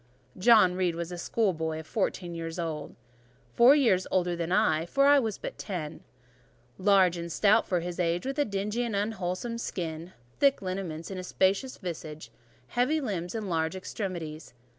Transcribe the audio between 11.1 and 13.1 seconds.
in a spacious visage, heavy